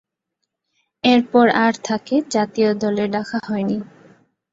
এরপর 1.03 1.45
আর 1.63 1.73
তাকে 1.87 2.15
জাতীয় 2.31 2.69
দলে 2.83 3.05
ডাকা 3.13 3.37
হয়নি। 3.47 3.77